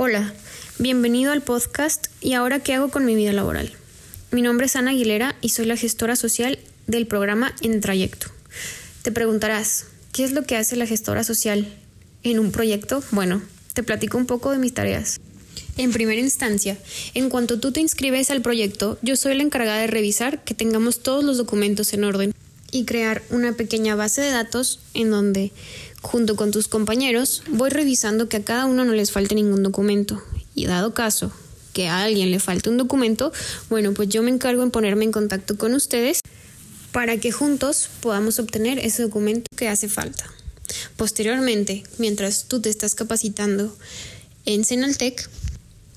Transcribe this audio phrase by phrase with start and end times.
[0.00, 0.32] Hola,
[0.78, 3.72] bienvenido al podcast y ahora qué hago con mi vida laboral.
[4.30, 8.28] Mi nombre es Ana Aguilera y soy la gestora social del programa En Trayecto.
[9.02, 11.66] Te preguntarás, ¿qué es lo que hace la gestora social
[12.22, 13.02] en un proyecto?
[13.10, 13.42] Bueno,
[13.74, 15.18] te platico un poco de mis tareas.
[15.76, 16.78] En primera instancia,
[17.14, 21.00] en cuanto tú te inscribes al proyecto, yo soy la encargada de revisar que tengamos
[21.02, 22.32] todos los documentos en orden
[22.70, 25.52] y crear una pequeña base de datos en donde
[26.02, 30.22] junto con tus compañeros, voy revisando que a cada uno no les falte ningún documento.
[30.54, 31.32] Y dado caso
[31.72, 33.32] que a alguien le falte un documento,
[33.70, 36.20] bueno, pues yo me encargo en ponerme en contacto con ustedes
[36.92, 40.24] para que juntos podamos obtener ese documento que hace falta.
[40.96, 43.74] Posteriormente, mientras tú te estás capacitando
[44.44, 45.28] en Senaltec,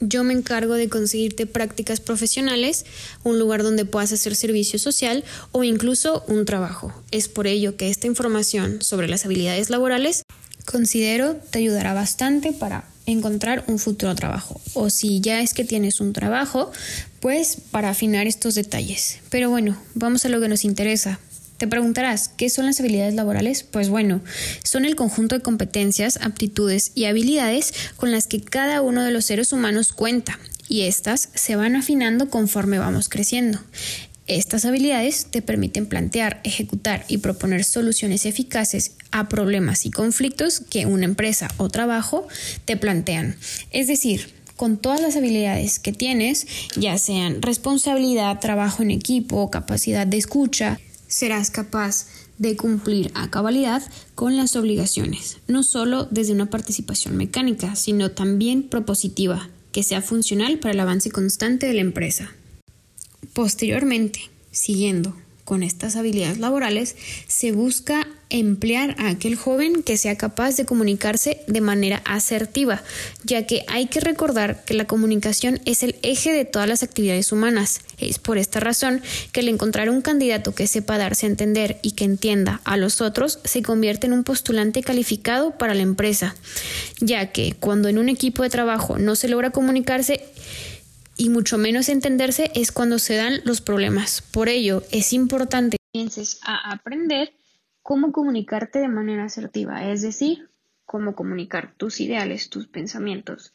[0.02, 2.86] yo me encargo de conseguirte prácticas profesionales,
[3.24, 6.94] un lugar donde puedas hacer servicio social o incluso un trabajo.
[7.12, 10.24] Es por ello que esta información sobre las habilidades laborales
[10.66, 14.60] considero te ayudará bastante para encontrar un futuro trabajo.
[14.74, 16.72] O si ya es que tienes un trabajo,
[17.20, 19.20] pues para afinar estos detalles.
[19.30, 21.20] Pero bueno, vamos a lo que nos interesa.
[21.62, 23.62] Te preguntarás, ¿qué son las habilidades laborales?
[23.62, 24.22] Pues bueno,
[24.64, 29.26] son el conjunto de competencias, aptitudes y habilidades con las que cada uno de los
[29.26, 33.60] seres humanos cuenta y estas se van afinando conforme vamos creciendo.
[34.26, 40.88] Estas habilidades te permiten plantear, ejecutar y proponer soluciones eficaces a problemas y conflictos que
[40.88, 42.28] una empresa o trabajo
[42.66, 43.36] te plantean.
[43.70, 50.08] Es decir, con todas las habilidades que tienes, ya sean responsabilidad, trabajo en equipo, capacidad
[50.08, 50.80] de escucha,
[51.12, 53.84] serás capaz de cumplir a cabalidad
[54.16, 60.58] con las obligaciones, no solo desde una participación mecánica, sino también propositiva, que sea funcional
[60.58, 62.32] para el avance constante de la empresa.
[63.34, 65.16] Posteriormente, siguiendo
[65.52, 66.96] con estas habilidades laborales,
[67.28, 72.82] se busca emplear a aquel joven que sea capaz de comunicarse de manera asertiva,
[73.26, 77.34] ya que hay que recordar que la comunicación es el eje de todas las actividades
[77.34, 77.82] humanas.
[77.98, 79.02] Es por esta razón
[79.34, 83.02] que el encontrar un candidato que sepa darse a entender y que entienda a los
[83.02, 86.34] otros se convierte en un postulante calificado para la empresa,
[87.02, 90.24] ya que cuando en un equipo de trabajo no se logra comunicarse,
[91.22, 94.24] y mucho menos entenderse es cuando se dan los problemas.
[94.24, 97.36] Por ello, es importante que pienses a aprender
[97.84, 100.50] cómo comunicarte de manera asertiva, es decir,
[100.84, 103.54] cómo comunicar tus ideales, tus pensamientos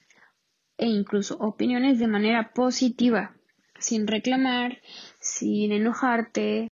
[0.79, 3.37] e incluso opiniones de manera positiva,
[3.81, 4.81] sin reclamar,
[5.19, 6.69] sin enojarte,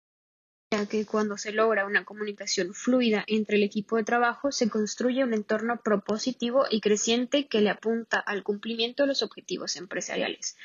[0.71, 5.23] ya que cuando se logra una comunicación fluida entre el equipo de trabajo se construye
[5.23, 10.55] un entorno propositivo y creciente que le apunta al cumplimiento de los objetivos empresariales.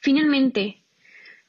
[0.00, 0.82] Finalmente,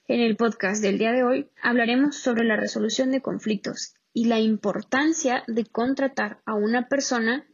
[0.10, 4.40] en el podcast del día de hoy hablaremos sobre la resolución de conflictos y la
[4.40, 7.48] importancia de contratar a una persona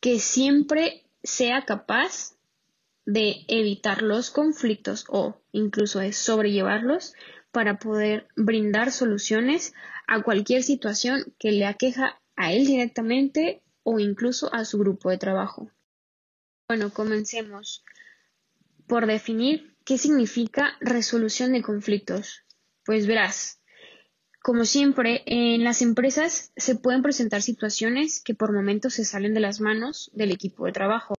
[0.00, 2.36] que siempre sea capaz
[3.06, 7.14] de evitar los conflictos o incluso de sobrellevarlos
[7.54, 9.72] para poder brindar soluciones
[10.06, 15.18] a cualquier situación que le aqueja a él directamente o incluso a su grupo de
[15.18, 15.70] trabajo.
[16.68, 17.84] Bueno, comencemos
[18.88, 22.42] por definir qué significa resolución de conflictos.
[22.84, 23.62] Pues verás,
[24.42, 29.40] como siempre, en las empresas se pueden presentar situaciones que por momentos se salen de
[29.40, 31.14] las manos del equipo de trabajo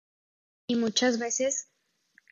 [0.67, 1.69] y muchas veces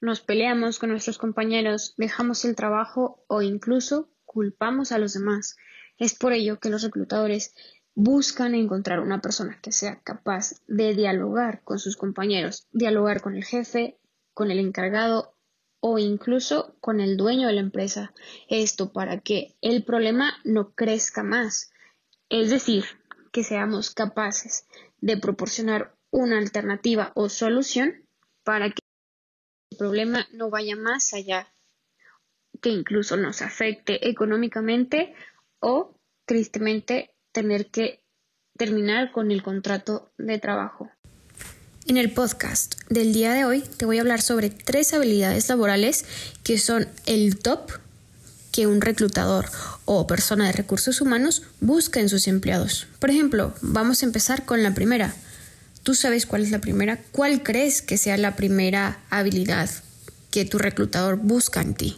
[0.03, 5.55] nos peleamos con nuestros compañeros, dejamos el trabajo o incluso culpamos a los demás.
[5.97, 7.55] Es por ello que los reclutadores
[7.95, 13.45] buscan encontrar una persona que sea capaz de dialogar con sus compañeros, dialogar con el
[13.45, 13.97] jefe,
[14.33, 15.37] con el encargado
[15.79, 18.13] o incluso con el dueño de la empresa.
[18.49, 21.71] Esto para que el problema no crezca más.
[22.27, 22.83] Es decir,
[23.31, 24.67] que seamos capaces
[24.99, 28.05] de proporcionar una alternativa o solución
[28.43, 28.82] para que
[29.75, 31.47] problema no vaya más allá,
[32.61, 35.13] que incluso nos afecte económicamente
[35.59, 38.03] o tristemente tener que
[38.57, 40.89] terminar con el contrato de trabajo.
[41.85, 46.05] En el podcast del día de hoy te voy a hablar sobre tres habilidades laborales
[46.43, 47.71] que son el top
[48.53, 49.47] que un reclutador
[49.83, 52.87] o persona de recursos humanos busca en sus empleados.
[52.99, 55.13] Por ejemplo, vamos a empezar con la primera.
[55.83, 56.99] ¿Tú sabes cuál es la primera?
[57.11, 59.69] ¿Cuál crees que sea la primera habilidad
[60.31, 61.97] que tu reclutador busca en ti?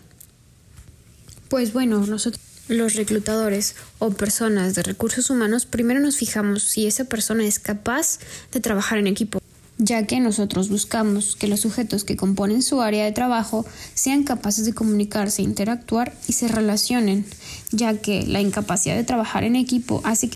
[1.49, 7.05] Pues bueno, nosotros los reclutadores o personas de recursos humanos primero nos fijamos si esa
[7.05, 8.17] persona es capaz
[8.51, 9.39] de trabajar en equipo
[9.77, 14.65] ya que nosotros buscamos que los sujetos que componen su área de trabajo sean capaces
[14.65, 17.25] de comunicarse, interactuar y se relacionen,
[17.71, 20.29] ya que la incapacidad de trabajar en equipo hace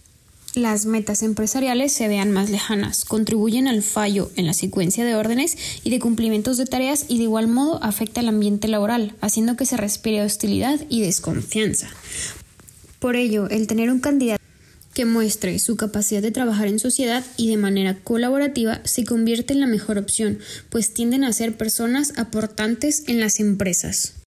[0.56, 5.58] las metas empresariales se vean más lejanas, contribuyen al fallo en la secuencia de órdenes
[5.84, 9.66] y de cumplimientos de tareas y de igual modo afecta al ambiente laboral, haciendo que
[9.66, 11.90] se respire hostilidad y desconfianza.
[13.00, 14.44] Por ello, el tener un candidato
[14.94, 19.60] que muestre su capacidad de trabajar en sociedad y de manera colaborativa se convierte en
[19.60, 24.19] la mejor opción, pues tienden a ser personas aportantes en las empresas.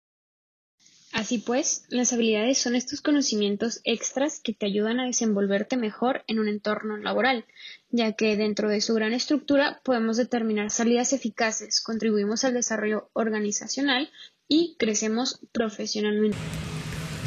[1.12, 6.38] Así pues, las habilidades son estos conocimientos extras que te ayudan a desenvolverte mejor en
[6.38, 7.44] un entorno laboral,
[7.90, 14.10] ya que dentro de su gran estructura podemos determinar salidas eficaces, contribuimos al desarrollo organizacional
[14.48, 16.38] y crecemos profesionalmente.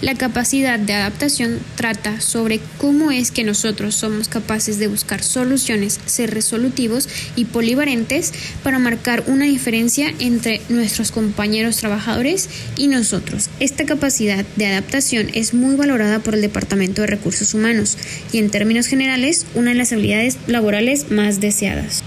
[0.05, 5.99] La capacidad de adaptación trata sobre cómo es que nosotros somos capaces de buscar soluciones,
[6.05, 8.31] ser resolutivos y polivalentes
[8.61, 13.49] para marcar una diferencia entre nuestros compañeros trabajadores y nosotros.
[13.59, 17.97] Esta capacidad de adaptación es muy valorada por el Departamento de Recursos Humanos
[18.31, 22.03] y en términos generales una de las habilidades laborales más deseadas.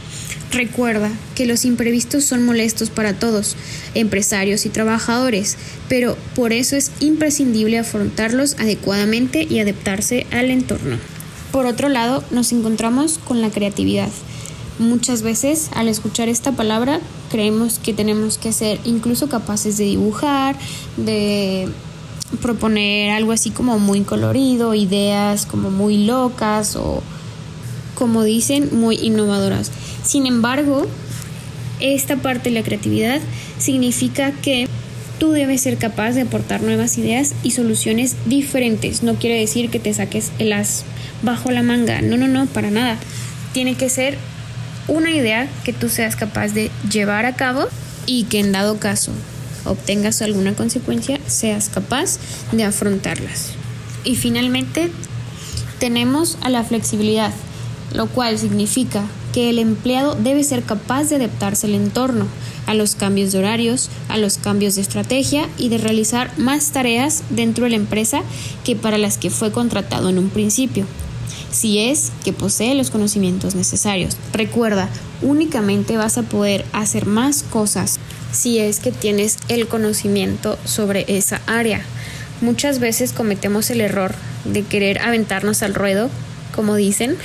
[0.51, 3.55] Recuerda que los imprevistos son molestos para todos,
[3.95, 5.57] empresarios y trabajadores,
[5.89, 10.97] pero por eso es imprescindible afrontarlos adecuadamente y adaptarse al entorno.
[11.53, 14.09] Por otro lado, nos encontramos con la creatividad.
[14.79, 17.01] Muchas veces al escuchar esta palabra
[17.31, 20.57] creemos que tenemos que ser incluso capaces de dibujar,
[20.97, 21.69] de
[22.41, 27.03] proponer algo así como muy colorido, ideas como muy locas o
[27.97, 29.73] como dicen, muy innovadoras.
[30.09, 30.87] Sin embargo,
[31.81, 33.21] esta parte de la creatividad
[33.59, 34.67] significa que
[35.19, 39.03] tú debes ser capaz de aportar nuevas ideas y soluciones diferentes.
[39.03, 40.85] No quiere decir que te saques el as
[41.21, 42.01] bajo la manga.
[42.01, 42.97] No, no, no, para nada.
[43.53, 44.17] Tiene que ser
[44.87, 47.67] una idea que tú seas capaz de llevar a cabo
[48.07, 49.13] y que en dado caso
[49.67, 52.19] obtengas alguna consecuencia, seas capaz
[52.53, 53.51] de afrontarlas.
[54.05, 54.91] Y finalmente,
[55.79, 57.31] tenemos a la flexibilidad
[57.95, 62.27] lo cual significa que el empleado debe ser capaz de adaptarse al entorno,
[62.67, 67.23] a los cambios de horarios, a los cambios de estrategia y de realizar más tareas
[67.31, 68.23] dentro de la empresa
[68.65, 70.87] que para las que fue contratado en un principio,
[71.51, 74.17] si es que posee los conocimientos necesarios.
[74.33, 74.89] Recuerda,
[75.23, 77.99] únicamente vas a poder hacer más cosas
[78.33, 81.81] si es que tienes el conocimiento sobre esa área.
[82.41, 84.15] Muchas veces cometemos el error
[84.45, 86.11] de querer aventarnos al ruedo
[86.55, 87.17] como dicen,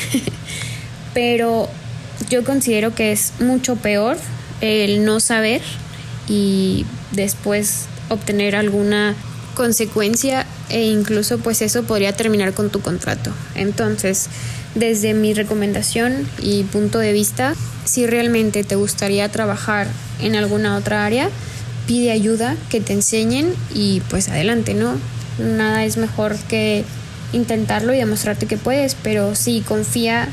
[1.14, 1.68] pero
[2.30, 4.18] yo considero que es mucho peor
[4.62, 5.62] el no saber
[6.28, 9.16] y después obtener alguna
[9.56, 13.32] consecuencia e incluso pues eso podría terminar con tu contrato.
[13.56, 14.28] Entonces,
[14.76, 17.56] desde mi recomendación y punto de vista,
[17.86, 19.88] si realmente te gustaría trabajar
[20.22, 21.30] en alguna otra área,
[21.86, 24.96] pide ayuda, que te enseñen y pues adelante, ¿no?
[25.38, 26.86] Nada es mejor que
[27.34, 30.30] intentarlo y demostrarte que puedes, pero sí confía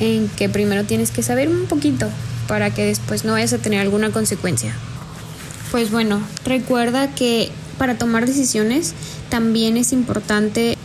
[0.00, 2.08] en que primero tienes que saber un poquito
[2.48, 4.74] para que después no vayas a tener alguna consecuencia.
[5.70, 8.94] Pues bueno, recuerda que para tomar decisiones
[9.30, 10.76] también es importante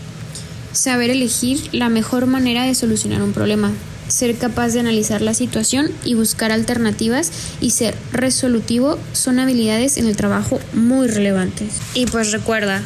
[0.71, 3.71] saber elegir la mejor manera de solucionar un problema,
[4.07, 10.07] ser capaz de analizar la situación y buscar alternativas y ser resolutivo son habilidades en
[10.07, 11.73] el trabajo muy relevantes.
[11.93, 12.81] Y pues recuerda,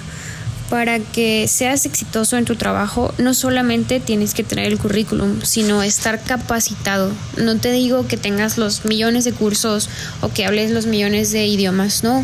[0.72, 5.84] para que seas exitoso en tu trabajo, no solamente tienes que tener el currículum, sino
[5.84, 7.12] estar capacitado.
[7.36, 9.90] No te digo que tengas los millones de cursos
[10.22, 12.24] o que hables los millones de idiomas, no.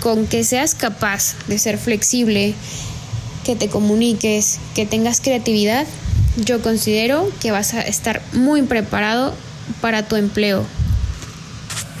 [0.00, 2.54] Con que seas capaz de ser flexible,
[3.44, 5.86] que te comuniques, que tengas creatividad,
[6.38, 9.34] yo considero que vas a estar muy preparado
[9.82, 10.64] para tu empleo.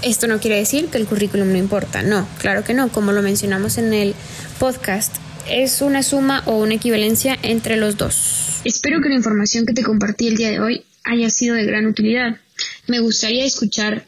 [0.00, 3.20] Esto no quiere decir que el currículum no importa, no, claro que no, como lo
[3.20, 4.14] mencionamos en el
[4.58, 5.14] podcast
[5.50, 8.60] es una suma o una equivalencia entre los dos.
[8.64, 11.86] Espero que la información que te compartí el día de hoy haya sido de gran
[11.86, 12.38] utilidad.
[12.86, 14.06] Me gustaría escuchar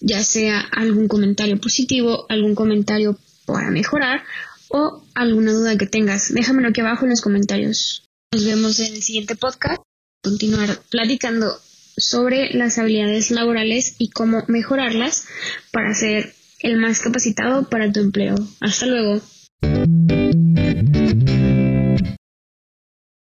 [0.00, 4.24] ya sea algún comentario positivo, algún comentario para mejorar
[4.68, 6.32] o alguna duda que tengas.
[6.34, 8.04] Déjamelo aquí abajo en los comentarios.
[8.32, 9.82] Nos vemos en el siguiente podcast.
[10.22, 11.58] Continuar platicando
[11.96, 15.26] sobre las habilidades laborales y cómo mejorarlas
[15.72, 18.36] para ser el más capacitado para tu empleo.
[18.60, 19.20] Hasta luego.